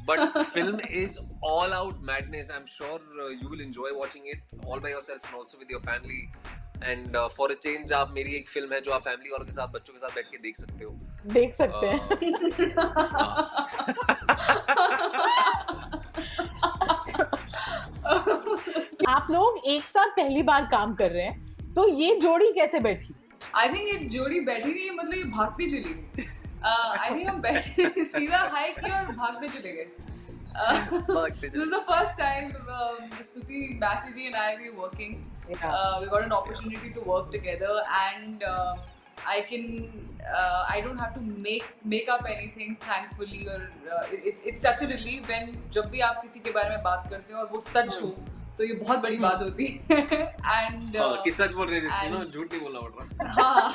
But 0.08 0.20
film 0.38 0.80
is 0.90 1.18
all 1.44 1.72
out 1.72 1.98
madness 2.02 2.50
I 2.50 2.56
am 2.58 2.64
sure 2.68 2.98
you 3.42 3.48
will 3.48 3.60
enjoy 3.60 3.90
watching 3.90 4.24
it 4.28 4.42
all 4.66 4.80
by 4.80 4.92
yourself 4.92 5.26
and 5.26 5.34
also 5.36 5.58
with 5.58 5.68
your 5.72 5.82
family 5.82 6.20
and 6.84 7.16
for 7.36 7.50
a 7.50 7.54
change 7.54 7.92
आप 7.92 8.10
मेरी 8.10 8.34
एक 8.36 8.48
फ़िल्म 8.48 8.72
है 8.72 8.80
जो 8.80 8.92
आप 8.92 9.02
फैमिली 9.02 9.30
वालों 9.30 9.46
के 9.46 9.52
साथ 9.52 9.68
बच्चों 9.68 9.94
के 9.94 9.98
साथ 9.98 10.14
बैठ 10.14 10.26
के 10.26 10.38
देख 10.38 10.56
सकते 10.56 10.84
हो। 10.84 10.90
देख 11.26 11.54
सकते 11.54 11.86
हैं। 11.86 11.98
आप 19.14 19.26
लोग 19.30 19.58
एक 19.70 19.88
साथ 19.88 20.08
पहली 20.16 20.42
बार 20.42 20.64
काम 20.70 20.94
कर 21.00 21.10
रहे 21.10 21.24
हैं 21.24 21.72
तो 21.74 21.86
ये 21.88 22.14
जोड़ी 22.20 22.52
कैसे 22.52 22.80
बैठी 22.86 23.14
I 23.60 23.66
think 23.72 23.88
ये 23.88 23.98
जोड़ी 24.14 24.40
बैठी 24.46 24.72
नहीं 24.72 24.86
है 24.86 24.94
मतलब 24.94 25.14
ये 25.14 25.24
भागती 25.36 25.68
चली 25.70 25.94
गई 25.94 26.24
आई 26.64 27.10
थिंक 27.10 27.28
हम 27.28 27.40
बैठे 27.42 28.04
सीधा 28.04 28.38
हाइक 28.54 28.78
किया 28.78 28.98
और 29.00 29.12
भागते 29.20 29.48
चले 29.48 29.72
गए 29.72 29.86
भागते 30.54 31.50
this 31.54 31.62
is 31.66 31.70
the 31.76 31.82
first 31.92 32.18
time 32.22 32.50
um, 32.78 33.14
Suti, 33.30 33.62
Basiji 33.84 34.26
and 34.26 34.40
I 34.42 34.48
were 34.64 34.74
working. 34.82 35.14
Yeah. 35.48 35.70
Uh, 35.70 36.00
we 36.02 36.10
got 36.16 36.26
an 36.26 36.36
opportunity 36.40 36.92
to 36.98 37.06
work 37.12 37.32
together, 37.32 37.72
and 38.02 38.44
uh, 38.50 38.76
I 39.32 39.40
can 39.48 39.66
uh, 40.42 40.74
I 40.74 40.80
don't 40.84 41.02
have 41.04 41.16
to 41.16 41.24
make 41.48 41.66
make 41.94 42.14
up 42.18 42.30
anything, 42.36 42.78
thankfully. 42.86 43.42
Or 43.54 43.58
uh, 43.96 44.04
it, 44.12 44.30
it's 44.32 44.46
it's 44.52 44.68
such 44.68 44.86
a 44.86 44.94
relief 44.94 45.34
when 45.34 45.58
जब 45.76 45.90
भी 45.90 46.00
आप 46.12 46.22
किसी 46.22 46.40
के 46.46 46.60
बारे 46.60 46.70
में 46.70 46.82
बात 46.84 47.10
करते 47.10 47.34
हो 47.34 47.40
और 47.40 47.50
वो 47.52 47.60
सच 47.66 48.00
हो 48.02 48.16
तो 48.58 48.64
ये 48.64 48.74
बहुत 48.74 48.98
बड़ी 49.02 49.16
बात 49.18 49.40
होती 49.42 49.64
है 49.90 49.96
एंड 50.00 50.96
हाँ, 50.96 51.22
सच 51.30 51.52
बोल 51.54 51.68
रहे 51.68 51.80
हैं 51.80 51.88
and- 52.00 52.32
झूठ 52.32 52.52
नहीं 52.52 52.60
रहा 52.60 52.68
हाँ 53.38 53.72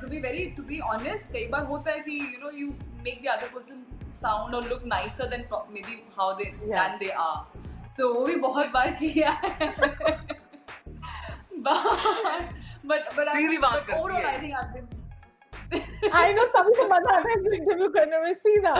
to 0.00 0.06
be 0.08 0.20
very 0.20 0.44
to 0.56 0.62
be 0.62 0.78
honest 0.94 1.32
कई 1.32 1.46
बार 1.52 1.64
होता 1.66 1.90
है 1.90 2.00
कि 2.00 2.18
you 2.18 2.38
know 2.44 2.50
you 2.58 2.68
make 3.04 3.22
the 3.24 3.26
other 3.36 3.48
person 3.54 3.84
sound 4.18 4.54
or 4.54 4.60
look 4.62 4.84
nicer 4.90 5.24
than 5.30 5.42
pro- 5.48 5.66
maybe 5.72 5.94
how 6.18 6.26
they 6.36 6.44
Yeah. 6.68 6.76
than 6.76 6.92
they 7.00 7.10
are. 7.24 7.40
So 7.98 8.04
वो 8.14 8.20
भी 8.26 8.36
बहुत 8.44 8.70
बार 8.72 8.90
किया 9.00 9.30
है. 9.30 9.66
but 12.86 13.00
सीधी 13.00 13.58
बात 13.58 13.84
करती 13.90 14.14
है. 14.14 14.22
I 14.30 14.32
think 14.40 14.54
I've 14.60 14.72
been 14.76 14.86
I 16.14 16.32
know 16.34 16.44
तभी 16.54 16.72
तो 16.74 16.84
मज़ा 16.88 17.14
आता 17.16 17.28
है 17.28 17.34
इंटरव्यू 17.56 17.88
करने 17.96 18.18
में 18.20 18.32
सीधा 18.34 18.74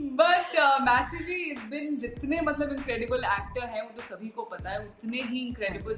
बट 0.00 0.56
मैसेज 0.82 1.30
इज़ 1.30 1.64
बिन 1.70 1.96
जितने 1.98 2.40
मतलब 2.40 2.72
इनक्रेडिबल 2.72 3.24
एक्टर 3.26 3.66
हैं, 3.66 3.82
वो 3.82 3.90
तो 3.96 4.02
सभी 4.04 4.28
को 4.28 4.42
पता 4.44 4.70
है, 4.70 4.78
उतने 4.78 5.22
ही 5.22 5.46
इनक्रेडिबल 5.46 5.94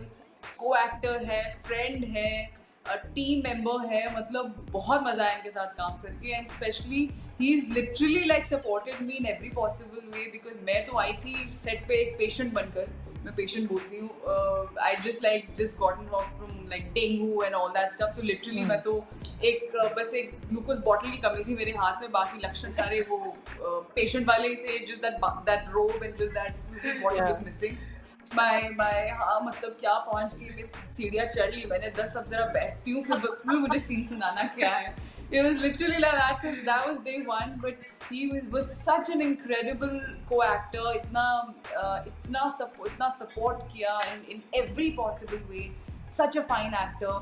को 0.58 0.74
एक्टर 0.76 1.24
है 1.24 1.42
फ्रेंड 1.66 2.04
है 2.16 2.62
टीम 2.86 3.42
मेंबर 3.44 3.86
है 3.86 4.04
मतलब 4.16 4.54
बहुत 4.70 5.02
मज़ा 5.02 5.24
आया 5.24 5.36
इनके 5.36 5.50
साथ 5.50 5.74
काम 5.76 6.00
करके 6.02 6.36
and 6.36 6.48
specially 6.48 7.08
he 7.40 7.52
is 7.54 7.70
literally 7.72 8.24
like 8.24 8.46
supported 8.46 9.02
me 9.02 9.12
in 9.14 9.26
every 9.26 9.50
possible 9.50 10.08
way 10.16 10.24
because 10.32 10.60
मैं 10.64 10.84
तो 10.86 10.98
आई 10.98 11.12
थी 11.24 11.48
सेट 11.54 11.86
पे 11.88 12.00
एक 12.02 12.16
पेशेंट 12.18 12.52
बनकर। 12.54 12.90
मैं 13.24 13.34
पेशेंट 13.34 13.68
बोलती 13.68 13.98
हूँ 13.98 14.76
I 14.82 14.96
just 15.04 15.22
like 15.22 15.54
just 15.58 15.78
gotten 15.78 16.08
off 16.14 16.30
from 16.36 16.68
like 16.70 16.92
dengue 16.92 17.42
and 17.42 17.54
all 17.54 17.70
that 17.70 17.90
stuff 17.90 18.16
तो 18.16 18.22
लिटरली 18.22 18.64
मैं 18.64 18.80
तो 18.82 18.94
एक 19.44 19.76
बस 19.98 20.12
एक 20.14 20.34
ग्लूकोज 20.48 20.78
बॉटल 20.84 21.10
की 21.10 21.18
कमी 21.18 21.44
थी 21.44 21.54
मेरे 21.54 21.72
हाथ 21.78 22.00
में 22.02 22.10
बाकी 22.12 22.46
लक्षण 22.46 22.72
सारे 22.72 23.00
वो 23.10 23.18
पेशेंट 23.94 24.28
वाले 24.28 24.48
ही 24.48 24.56
थे 24.56 24.78
just 24.86 25.02
that 25.02 25.24
that 25.50 25.68
robe 25.72 26.02
and 26.04 26.16
just 26.18 26.34
that 26.34 26.52
glucose 26.70 27.02
bottle. 27.02 27.22
Was 27.22 27.44
missing 27.44 27.76
मैं 28.36 28.68
मैं 28.76 29.10
हाँ 29.12 29.40
मतलब 29.44 29.76
क्या 29.80 29.92
पहुँच 30.10 30.34
गई 30.34 30.54
मैं 30.56 30.64
सीढ़ियाँ 30.92 31.26
चढ़ 31.26 31.50
ली 31.54 31.64
मैंने 31.70 31.90
दस 31.96 32.16
अब 32.16 32.26
जरा 32.26 32.46
बैठती 32.52 32.90
हूँ 32.90 33.02
फिर 33.02 33.56
मुझे 33.56 33.78
सीन 33.78 34.04
सुनाना 34.04 34.42
क्या 34.54 34.70
है? 34.70 34.94
It 35.32 35.42
was 35.42 35.60
literally 35.60 35.98
like 35.98 36.12
that 36.12 36.38
since 36.38 36.62
that 36.64 36.86
was 36.86 37.00
day 37.00 37.22
one, 37.22 37.58
but 37.62 37.76
he 38.10 38.28
was, 38.30 38.44
was 38.54 38.66
such 38.84 39.08
an 39.08 39.22
incredible 39.26 40.00
co-actor. 40.28 40.82
इतना 40.96 41.54
uh, 41.82 41.98
इतना 42.08 42.50
support 42.56 42.90
इतना 42.90 43.12
support 43.18 43.62
किया 43.70 44.00
in 44.12 44.24
in 44.34 44.42
every 44.62 44.90
possible 44.98 45.40
way. 45.52 45.70
Such 46.06 46.36
a 46.36 46.42
fine 46.42 46.74
actor. 46.74 47.14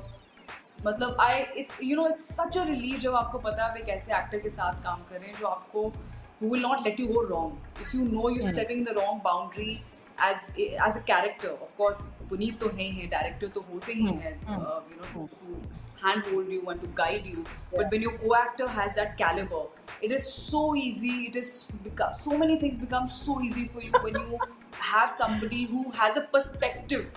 मतलब 0.84 1.16
I 1.20 1.48
it's 1.62 1.76
you 1.80 1.96
know 1.96 2.06
it's 2.06 2.24
such 2.40 2.56
a 2.56 2.64
relief 2.70 3.00
जब 3.00 3.14
आपको 3.14 3.38
पता 3.38 3.62
है 3.62 3.70
आप 3.70 3.76
एक 3.76 3.88
ऐसे 3.96 4.12
एक्टर 4.16 4.38
के 4.38 4.50
साथ 4.50 4.82
काम 4.84 5.02
कर 5.10 5.20
रहे 5.20 5.28
हैं 5.28 5.38
जो 5.38 5.46
आपको 5.46 5.92
who 6.40 6.50
will 6.54 6.66
not 6.66 6.84
let 6.86 6.98
you 6.98 7.08
go 7.14 7.22
wrong. 7.30 7.58
If 7.80 7.94
you 7.94 8.04
know 8.12 8.28
you're 8.28 8.50
stepping 8.54 8.84
the 8.84 8.94
wrong 8.94 9.20
boundary 9.24 9.82
as 10.18 10.52
a, 10.58 10.76
as 10.86 10.96
a 10.96 11.02
character, 11.12 11.52
of 11.66 11.76
course 11.76 12.08
तो 12.30 12.68
है 12.68 12.82
ही 12.82 13.00
है 13.00 13.06
डायरेक्टर 13.08 13.48
तो 13.54 13.60
होते 13.72 13.92
ही 13.92 14.12
हैं 14.22 14.34
uh, 14.46 14.80
you 14.90 14.96
know 14.96 15.08
to, 15.14 15.28
to 15.36 15.60
handhold 16.02 16.48
you 16.48 16.68
and 16.68 16.80
to 16.80 16.86
guide 16.94 17.24
you. 17.24 17.44
But 17.74 17.90
when 17.90 18.02
your 18.02 18.16
co-actor 18.18 18.68
has 18.68 18.94
that 18.94 19.16
caliber, 19.18 19.64
it 20.02 20.12
is 20.12 20.32
so 20.32 20.74
easy. 20.74 21.26
It 21.28 21.36
is 21.36 21.70
become 21.84 22.14
so 22.14 22.36
many 22.36 22.58
things 22.58 22.78
become 22.78 23.08
so 23.08 23.40
easy 23.40 23.68
for 23.68 23.80
you 23.80 23.92
when 24.00 24.14
you 24.14 24.38
have 24.72 25.12
somebody 25.12 25.64
who 25.64 25.90
has 25.90 26.16
a 26.16 26.22
perspective 26.22 27.12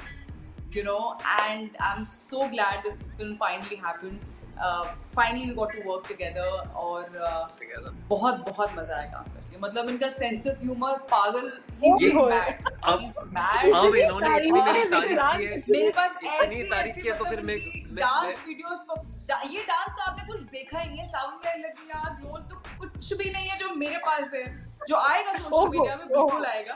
you 0.72 0.84
know 0.84 1.16
and 1.42 1.70
i'm 1.80 2.06
so 2.06 2.50
glad 2.50 2.84
this 2.84 3.08
film 3.18 3.38
finally 3.38 3.76
happened 3.76 4.20
uh, 4.58 4.86
finally 5.16 5.50
we 5.50 5.56
got 5.56 5.72
to 5.74 5.82
work 5.90 6.08
together 6.08 6.48
और 6.76 7.04
uh, 7.04 7.94
बहुत 8.10 8.36
बहुत 8.50 8.70
मज़ा 8.78 8.96
आया 8.96 9.12
काम 9.12 9.24
करके। 9.24 9.58
मतलब 9.60 9.90
इनका 9.90 10.10
sense 10.10 10.48
of 10.48 10.58
humour 10.58 10.98
पागल 10.98 11.52
ये- 11.84 12.14
mad 12.14 12.68
अब- 12.84 13.96
इन्होंने 13.96 14.38
इतनी 14.38 14.52
मेरी 14.52 14.84
तारीफ़ 14.84 15.38
की 15.38 15.46
है 15.46 15.64
मेरे 15.70 15.90
पास 15.90 16.12
इतनी 16.24 16.64
तारीफ़ 16.64 17.00
की 17.00 17.10
है 17.10 17.18
तो 17.18 17.26
मतलब 17.26 17.36
फिर 17.36 17.46
मैं 17.46 17.96
डांस 17.96 18.36
वीडियोस 18.48 18.86
पर 18.90 19.48
ये 19.48 19.64
डांस 19.64 19.96
तो 19.96 20.02
आपने 20.02 20.26
कुछ 20.26 20.40
देखा 20.42 20.80
ही 20.80 20.90
नहीं 20.90 21.00
है 21.00 21.06
साउंड 21.08 21.34
में 21.46 21.58
लगी 21.58 21.90
यार। 21.90 22.18
रोल 22.24 22.42
तो 22.42 22.64
कुछ 22.80 23.14
भी 23.14 23.30
नहीं 23.32 23.48
है 23.48 23.58
जो 23.58 23.70
मेरे 23.76 23.98
पास 23.98 24.32
है। 24.34 24.46
जो 24.88 24.96
आएगा 24.96 25.34
सोशल 25.34 25.78
मीडिया 25.78 25.96
में 25.96 26.08
बिल्कुल 26.08 26.46
आएगा। 26.46 26.76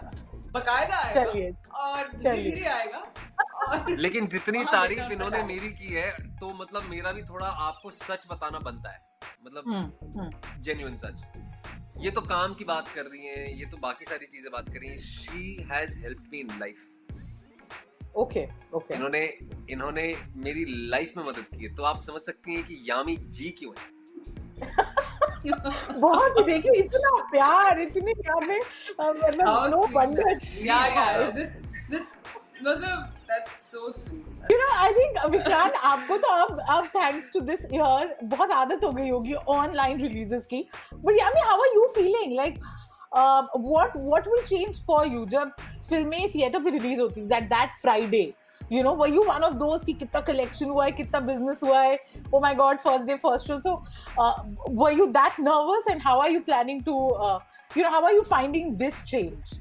बकायदा 0.51 0.95
आएगा। 0.97 1.21
और। 1.77 2.07
धीरे 2.17 2.65
आएगा। 2.65 2.97
और 2.97 3.45
लेकिन 3.89 4.27
जितनी 4.27 4.63
तारीफ़ 4.63 5.11
इन्होंने 5.11 5.43
मेरी 5.43 5.69
की 5.73 5.93
है 5.93 6.11
तो 6.39 6.53
मतलब 6.53 6.83
मेरा 6.83 7.11
भी 7.11 7.21
थोड़ा 7.21 7.47
आपको 7.47 7.91
सच 7.91 8.27
बताना 8.31 8.59
बनता 8.59 8.91
है। 8.91 8.99
मतलब 9.45 9.63
हम्म, 9.67 10.21
हम्म। 10.21 10.97
सच। 10.97 11.23
ये 11.97 12.11
तो 12.11 12.21
काम 12.21 12.53
की 12.53 12.63
बात 12.63 12.87
कर 12.87 13.05
रही 13.05 13.25
हैं 13.25 13.47
ये 13.55 13.65
तो 13.65 13.77
बाकी 13.77 14.05
सारी 14.05 14.25
चीज़ें 14.25 14.51
बात 14.53 14.69
कर 14.69 14.79
रही 14.79 14.89
हैं। 14.89 14.97
She 14.97 15.67
has 15.71 15.99
help 15.99 16.23
me 16.31 16.39
in 16.39 16.47
life 16.59 16.87
okay 18.15 18.47
okay 18.73 18.95
इन्होंने 18.95 19.37
इन्होंने 19.69 20.15
मेरी 20.35 20.65
लाइफ 20.89 21.11
में 21.17 21.23
मदद 21.23 21.45
की 21.57 21.63
है। 21.63 21.75
तो 21.75 21.83
आप 21.83 21.97
समझ 21.97 22.21
सकती 22.21 22.55
हैं 22.55 22.63
कि 22.63 22.79
यामी 22.89 23.17
जी 23.17 23.49
क्यों 23.49 23.73
है? 23.79 23.95
बहुत 25.99 26.45
देखिए 26.45 26.81
इतना 26.83 27.11
प्यार 27.31 27.79
इतने 27.79 28.13
प्यार 28.13 28.47
में 28.47 28.59
मतलब 29.01 29.69
no 29.71 29.85
wonder 29.87 30.37
Yeah, 30.67 30.87
yeah. 30.87 31.29
This, 31.35 31.51
this, 31.91 32.15
मतलब 32.63 33.13
that's 33.29 33.55
so 33.61 33.91
sweet. 33.95 34.51
You 34.51 34.57
know 34.57 34.67
I 34.81 34.91
think 34.93 35.25
Vikrant 35.31 35.73
आपको 35.85 36.17
तो 36.17 36.27
अब 36.43 36.59
अब 36.69 36.85
थैंक्स 36.95 37.31
टू 37.33 37.39
दिस 37.49 37.65
ईयर 37.73 38.15
बहुत 38.23 38.51
आदत 38.51 38.83
हो 38.83 38.91
गई 38.91 39.09
होगी 39.09 39.33
ऑनलाइन 39.55 40.01
रिलीजेस 40.01 40.45
की। 40.45 40.61
But 40.93 41.19
Yami 41.19 41.41
how 41.47 41.61
are 41.61 41.75
you 41.75 41.87
feeling 41.95 42.35
like 42.37 42.59
what 43.15 43.97
what 43.97 44.27
will 44.27 44.43
change 44.45 44.85
for 44.87 45.07
you 45.07 45.25
जब 45.35 45.51
फ़िल्में 45.89 46.29
थिएटर 46.35 46.63
पे 46.63 46.69
रिलीज़ 46.69 47.01
होती 47.01 47.21
that 47.27 47.43
that 47.49 47.69
Friday 47.81 48.21
you 48.71 48.83
know 48.83 48.93
were 48.95 49.09
you 49.09 49.23
one 49.23 49.43
of 49.43 49.53
दोस्त 49.55 49.85
की 49.85 49.93
कितना 49.93 50.21
कलेक्शन 50.21 50.69
हुआ 50.69 50.85
है 50.85 50.91
कितना 50.91 51.19
बिज़नेस 51.19 51.59
हुआ 51.63 51.81
है? 51.81 51.97
ओ 52.33 52.39
my 52.39 52.55
god 52.55 52.77
first 52.79 53.07
day 53.07 53.15
first 53.17 53.47
show 53.47 53.57
so 53.57 53.75
were 54.81 54.91
you 54.93 55.05
that 55.19 55.39
nervous 55.39 55.87
and 55.89 56.01
how 56.03 56.19
are 56.21 56.31
you 56.31 56.39
planning 56.39 56.83
to 56.85 56.93
you 57.77 57.83
know 57.83 57.89
how 57.89 58.05
are 58.05 58.13
you 58.15 58.21
finding 58.29 58.75
this 58.77 59.03
change 59.03 59.59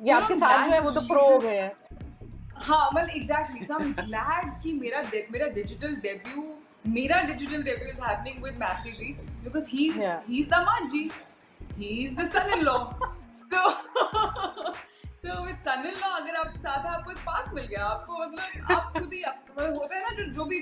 ये 0.00 0.08
You 0.08 0.20
आपके 0.20 0.34
know, 0.34 0.42
साथ 0.42 0.64
जो 0.66 0.72
है 0.72 0.78
वो 0.80 0.90
तो 0.90 1.00
that 1.00 1.08
प्रो 1.08 1.22
हो 1.22 1.28
Jesus- 1.28 1.42
गए 1.42 1.58
हैं। 1.58 1.70
हाँ 2.62 2.88
मतलब 2.94 3.08
exactly 3.16 3.64
so 3.64 3.74
I 3.74 3.84
am 3.84 3.92
glad 3.94 4.50
कि 4.62 4.72
मेरा 4.72 5.02
मेरा 5.32 5.46
डिजिटल 5.54 5.94
डेब्यू 6.02 6.42
मेरा 6.92 7.20
digital 7.22 7.62
debut 7.62 7.88
is 7.88 8.00
happening 8.02 8.42
with 8.44 8.56
Massey 8.58 8.92
ji 8.92 9.12
because 9.44 9.68
he 9.70 9.86
is 9.88 10.02
he 10.02 10.40
is 10.40 10.48
the 10.48 10.62
माजी 10.66 11.10
he 11.78 11.88
is 12.04 12.14
the 12.16 12.26
son 12.28 12.52
in 12.52 12.62
law 12.64 12.78
so 13.36 13.68
so 15.22 15.34
with 15.42 15.56
अगर 16.04 16.36
आप 16.36 16.54
साथ 16.58 16.86
हैं 16.86 16.92
आपको 16.92 17.10
एक 17.10 17.18
पास 17.26 17.50
मिल 17.54 17.66
गया, 17.66 17.84
आपको 17.86 18.18
मतलब 18.18 18.70
आप 18.76 18.92
खुद 18.92 19.12
ही 19.12 19.20
होता 19.58 19.96
है 19.96 20.00
ना, 20.02 20.10
जो 20.16 20.24
जो 20.34 20.44
भी 20.44 20.58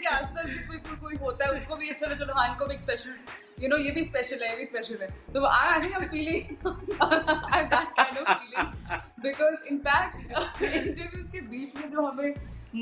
के 0.00 0.08
आसपास 0.08 0.46
भी 0.46 0.58
कोई 0.66 0.96
कोई 0.96 1.16
होता 1.22 1.44
है 1.44 1.58
उसको 1.58 1.76
भी 1.76 1.92
चलो 1.92 2.14
चलो 2.14 2.34
हाँ 2.34 2.48
इनको 2.48 2.66
भी 2.66 2.78
स्पेशल 2.78 3.62
यू 3.62 3.68
नो 3.68 3.76
ये 3.76 3.90
भी 3.90 4.04
स्पेशल 4.04 4.42
है, 4.42 4.50
ये 4.50 4.56
भी 4.56 4.64
स्पेशल 4.64 5.02
है। 5.02 5.08
तो 5.34 5.44
I 5.46 5.68
I 5.68 5.80
think 5.82 5.94
I 5.96 6.08
feeling 6.08 6.44
I 7.54 7.64
that 7.64 7.88
kind 7.96 8.18
of 8.18 8.30
feeling 8.32 8.66
because 9.22 9.56
interviews 9.68 11.30
के 11.32 11.40
बीच 11.40 11.74
में 11.76 11.90
जो 11.90 12.06
हमें 12.06 12.34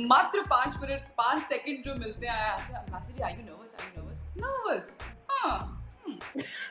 मात्र 0.09 0.45
पाँच 0.51 0.77
मिनट, 0.83 1.09
पाँच 1.19 1.43
सेकंड 1.49 1.85
जो 1.85 1.95
मिलते 1.95 2.27
हैं 2.27 2.35
I 2.35 3.33
you 3.33 3.43
nervous 3.43 3.77
I 3.81 3.87
you 3.87 4.03
nervous 4.03 4.25
nervous 4.37 4.99
हाँ। 5.31 5.84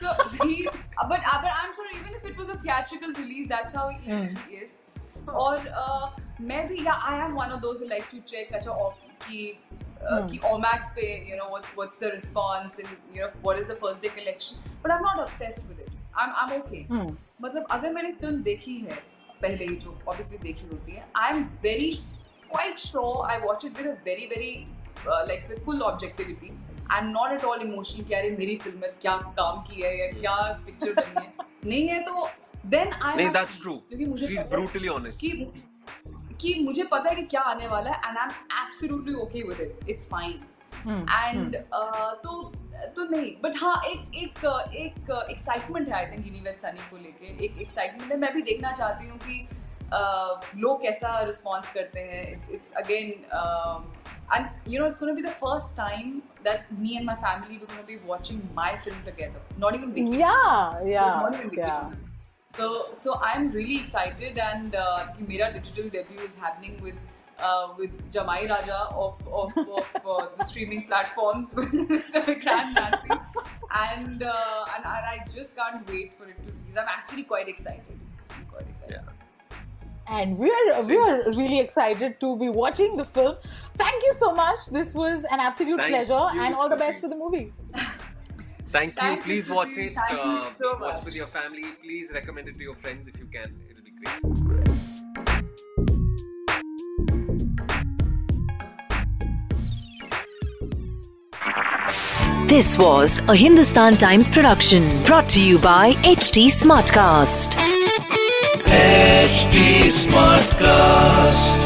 So 0.00 0.12
he's 0.42 0.68
but 1.08 1.20
but 1.44 1.52
I'm 1.60 1.72
sure 1.74 1.86
even 1.98 2.14
if 2.14 2.26
it 2.30 2.36
was 2.36 2.48
a 2.48 2.58
theatrical 2.64 3.12
release 3.12 3.48
that's 3.48 3.72
how 3.74 3.88
he, 3.88 3.98
he 4.48 4.56
is 4.64 4.78
और 5.28 5.66
uh, 5.82 6.10
मैं 6.40 6.66
भी 6.68 6.84
yeah 6.84 7.08
I 7.12 7.16
am 7.26 7.34
one 7.34 7.52
of 7.52 7.62
those 7.62 7.80
who 7.80 7.88
likes 7.88 8.10
to 8.10 8.20
check 8.32 8.52
अच्छा 8.52 8.76
कि 9.26 9.40
uh, 10.10 10.28
कि 10.30 10.40
Omax 10.52 10.94
पे 10.94 11.08
you 11.30 11.36
know 11.36 11.48
what 11.48 11.66
what's 11.80 11.98
the 11.98 12.10
response 12.10 12.78
and 12.78 12.88
you 13.14 13.20
know 13.20 13.30
what 13.42 13.58
is 13.58 13.68
the 13.68 13.76
first 13.84 14.02
day 14.02 14.12
collection 14.18 14.58
but 14.82 14.90
I'm 14.90 15.02
not 15.02 15.22
obsessed 15.26 15.68
with 15.68 15.80
it 15.80 15.90
I'm 16.16 16.34
I'm 16.42 16.52
okay 16.60 16.82
Hmm. 16.90 17.10
मतलब 17.42 17.66
अगर 17.70 17.92
मैंने 17.92 18.12
film 18.20 18.42
देखी 18.42 18.76
है 18.80 18.98
पहले 19.42 19.66
ही 19.66 19.76
जो 19.76 19.98
ऑब्वियसली 20.08 20.38
देखी 20.42 20.66
होती 20.72 20.92
है 20.92 21.06
I 21.22 21.30
am 21.30 21.42
very 21.62 21.90
quite 22.50 22.78
sure 22.78 23.30
I 23.30 23.38
watch 23.40 23.64
it 23.64 23.78
with 23.78 23.86
a 23.86 23.96
very 24.04 24.26
very 24.34 24.52
like 25.06 25.48
with 25.48 25.64
full 25.64 25.82
objectivity 25.82 26.50
I 26.90 27.00
am 27.00 27.08
not 27.10 27.32
at 27.32 27.44
all 27.44 27.62
emotional 27.62 28.04
कि 28.04 28.14
अरे 28.14 28.30
मेरी 28.30 28.56
फ़िल्म 28.56 28.80
में 28.80 28.90
क्या 29.02 29.16
काम 29.38 29.62
किया 29.62 29.90
है 29.90 29.98
या 29.98 30.10
क्या 30.20 30.36
पिक्चर 30.66 30.92
बनी 30.92 31.24
है। 31.26 31.32
नहीं 31.64 31.88
है 31.88 32.02
तो 32.02 32.28
देन 32.66 32.92
आई 32.92 33.16
नहीं 33.16 33.28
that's 33.30 33.62
true 33.62 33.76
she 34.16 34.32
is 34.34 34.44
brutally 34.44 34.88
honest 34.88 35.20
कि 35.20 35.30
कि 36.40 36.54
मुझे 36.64 36.84
पता 36.84 37.10
है 37.10 37.16
कि 37.16 37.22
क्या 37.22 37.40
आने 37.40 37.66
वाला 37.66 37.90
है 37.90 38.08
and 38.08 38.18
I 38.18 38.24
am 38.24 38.66
absolutely 38.66 39.14
okay 39.14 39.42
with 39.42 39.60
it 39.60 39.88
it's 39.90 40.08
fine 40.08 40.40
and 40.88 41.56
तो 42.24 42.52
तो 42.96 43.04
नहीं 43.10 43.32
बट 43.42 43.56
हाँ 43.56 43.74
एक 43.86 44.14
एक 44.14 44.44
एक 44.76 45.10
एक्साइटमेंट 45.30 45.88
है 45.88 45.94
आई 45.94 46.06
थिंक 46.06 46.26
यूनिवर्स 46.26 46.60
सनी 46.60 46.80
को 46.90 46.96
लेके। 46.96 47.44
एक 47.44 47.60
एक्साइटमेंट 47.60 48.10
है। 48.12 48.18
मैं 48.18 48.32
भी 48.34 48.42
देखना 48.42 48.72
चाहती 48.72 49.08
हूँ 49.08 49.18
कि 49.18 49.48
uh, 49.84 50.56
लोग 50.56 50.82
कैसा 50.82 51.20
रिस्पॉन्स 51.20 51.72
करते 51.72 52.00
हैं। 52.00 52.32
It's 52.32 52.50
it's 52.50 52.72
again 52.72 53.12
and 54.32 54.48
you 54.66 54.78
know 54.78 54.86
it's 54.86 54.98
going 54.98 55.14
to 55.14 55.20
be 55.20 55.26
the 55.26 55.34
first 55.34 55.76
time 55.76 56.22
that 56.42 56.70
me 56.78 56.96
and 56.96 57.06
my 57.06 57.16
family 57.16 57.58
were 57.58 57.66
going 57.66 57.80
to 57.80 57.86
be 57.86 57.98
watching 57.98 58.46
my 58.54 58.76
film 58.78 58.96
together 59.04 59.40
not 59.58 59.74
even 59.74 59.92
Vicky. 59.92 60.16
yeah 60.16 60.84
yeah 60.84 61.04
not 61.04 61.34
even 61.34 61.50
Vicky. 61.50 61.62
yeah 61.62 61.90
so 62.56 62.86
so 62.92 63.18
i'm 63.22 63.50
really 63.50 63.78
excited 63.80 64.38
and 64.38 64.74
uh, 64.74 65.06
mera 65.18 65.52
digital 65.52 65.88
debut 65.90 66.20
is 66.20 66.34
happening 66.34 66.80
with 66.82 66.94
uh, 67.38 67.74
with 67.76 67.90
Jamai 68.12 68.48
Raja 68.48 68.88
of, 68.94 69.20
of, 69.26 69.56
of 69.56 70.06
uh, 70.06 70.26
the 70.38 70.44
streaming 70.44 70.86
platforms 70.86 71.52
with 71.52 71.72
Mr. 71.72 72.24
And, 73.76 74.22
uh, 74.22 74.64
and, 74.76 74.84
and 74.84 75.04
I 75.12 75.24
just 75.34 75.56
can't 75.56 75.88
wait 75.88 76.16
for 76.16 76.28
it 76.28 76.36
to 76.36 76.52
release. 76.52 76.76
I'm 76.78 76.86
actually 76.88 77.24
quite 77.24 77.48
excited. 77.48 77.98
I'm 78.30 78.44
quite 78.46 78.68
excited. 78.68 79.00
Yeah. 79.04 79.10
And 80.06 80.38
we 80.38 80.50
are, 80.50 80.86
we 80.86 80.96
are 80.96 81.30
really 81.32 81.58
excited 81.58 82.20
to 82.20 82.36
be 82.36 82.48
watching 82.48 82.96
the 82.96 83.04
film. 83.04 83.36
Thank 83.76 84.02
you 84.04 84.12
so 84.12 84.32
much. 84.32 84.58
This 84.70 84.94
was 84.94 85.24
an 85.30 85.40
absolute 85.40 85.78
Thank 85.80 85.90
pleasure, 85.90 86.34
you, 86.36 86.42
and 86.44 86.54
all 86.54 86.68
the 86.68 86.76
best 86.76 87.00
for 87.00 87.08
the 87.08 87.16
movie. 87.16 87.52
Thank 88.70 88.90
you. 88.90 88.94
Thank 88.96 89.22
Please 89.24 89.46
Stuti. 89.48 89.54
watch 89.54 89.76
it. 89.78 89.94
Thank 89.94 90.10
you 90.12 90.18
Uh, 90.18 90.44
so 90.46 90.70
watch 90.72 90.80
much. 90.94 91.04
with 91.04 91.14
your 91.16 91.26
family. 91.26 91.64
Please 91.82 92.10
recommend 92.12 92.48
it 92.48 92.56
to 92.56 92.62
your 92.62 92.74
friends 92.74 93.08
if 93.08 93.18
you 93.18 93.26
can. 93.26 93.54
It'll 93.70 93.84
be 93.84 93.92
great. 93.92 95.24
This 102.46 102.78
was 102.78 103.18
a 103.28 103.34
Hindustan 103.34 103.94
Times 103.96 104.30
production 104.30 105.02
brought 105.04 105.28
to 105.30 105.42
you 105.42 105.58
by 105.58 105.92
HT 106.04 106.46
Smartcast. 106.50 107.54
HD 108.66 109.88
Smartcast. 109.90 111.63